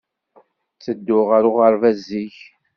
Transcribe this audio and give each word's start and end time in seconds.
Ttedduɣ 0.75 1.25
ɣer 1.31 1.43
uɣerbaz 1.49 1.97
zik. 2.07 2.37